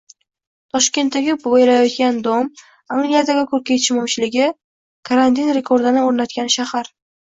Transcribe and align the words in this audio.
Toshkentdagi 0.77 1.35
bo‘yalayotgan 1.43 2.17
dom, 2.29 2.49
Angliyada 2.97 3.37
kurka 3.55 3.77
yetishmovchiligi, 3.79 4.51
karantin 5.15 5.57
rekordini 5.63 6.09
o‘rnatgan 6.13 6.57
shahar 6.61 6.97